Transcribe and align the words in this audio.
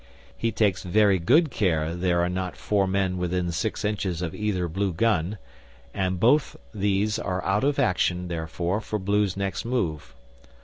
He 0.35 0.51
takes 0.51 0.81
very 0.81 1.19
good 1.19 1.51
care 1.51 1.93
there 1.93 2.21
are 2.21 2.27
not 2.27 2.57
four 2.57 2.87
men 2.87 3.19
within 3.19 3.51
six 3.51 3.85
inches 3.85 4.23
of 4.23 4.33
either 4.33 4.67
Blue 4.67 4.93
gun, 4.93 5.37
and 5.93 6.19
both 6.19 6.55
these 6.73 7.19
are 7.19 7.45
out 7.45 7.63
of 7.63 7.77
action 7.77 8.27
therefore 8.27 8.81
for 8.81 8.97
Blue's 8.97 9.37
next 9.37 9.63
move. 9.63 10.15